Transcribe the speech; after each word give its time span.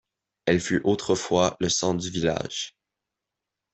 Elle 0.47 0.59
fut 0.59 0.81
autrefois 0.83 1.55
le 1.59 1.69
centre 1.69 2.01
du 2.01 2.09
village. 2.09 2.75